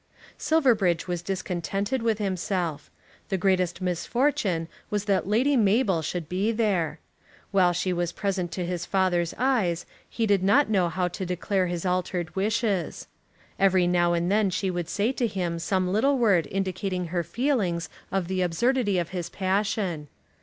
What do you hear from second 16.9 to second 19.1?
her feelings of the absurdity of